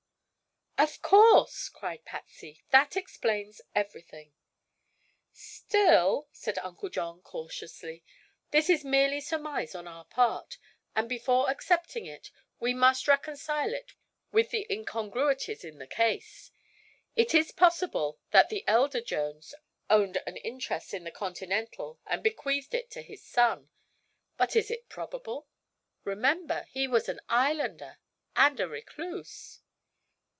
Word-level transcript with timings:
"Of 0.77 0.99
course!" 1.03 1.69
cried 1.69 2.05
Patsy. 2.05 2.63
"That 2.71 2.97
explains 2.97 3.61
everything." 3.75 4.33
"Still," 5.31 6.27
said 6.31 6.57
Uncle 6.57 6.89
John 6.89 7.21
cautiously, 7.21 8.03
"this 8.49 8.67
is 8.67 8.83
merely 8.83 9.21
surmise 9.21 9.75
on 9.75 9.87
our 9.87 10.05
part, 10.05 10.57
and 10.95 11.07
before 11.07 11.51
accepting 11.51 12.07
it 12.07 12.31
we 12.59 12.73
must 12.73 13.07
reconcile 13.07 13.71
it 13.75 13.93
with 14.31 14.49
the 14.49 14.65
incongruities 14.73 15.63
in 15.63 15.77
the 15.77 15.85
case. 15.85 16.49
It 17.15 17.35
is 17.35 17.51
possible 17.51 18.19
that 18.31 18.49
the 18.49 18.67
elder 18.67 19.01
Jones 19.01 19.53
owned 19.87 20.19
an 20.25 20.37
interest 20.37 20.95
in 20.95 21.03
the 21.03 21.11
Continental 21.11 21.99
and 22.07 22.23
bequeathed 22.23 22.73
it 22.73 22.89
to 22.91 23.03
his 23.03 23.23
son. 23.23 23.69
But 24.35 24.55
is 24.55 24.71
it 24.71 24.89
probable? 24.89 25.47
Remember, 26.03 26.65
he 26.71 26.87
was 26.87 27.07
an 27.07 27.19
islander, 27.29 27.99
and 28.35 28.59
a 28.59 28.67
recluse." 28.67 29.59